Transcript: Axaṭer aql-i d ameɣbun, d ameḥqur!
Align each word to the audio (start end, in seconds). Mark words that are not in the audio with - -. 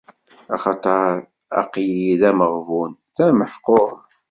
Axaṭer 0.55 1.11
aql-i 1.61 2.11
d 2.19 2.21
ameɣbun, 2.29 2.91
d 3.15 3.17
ameḥqur! 3.27 3.93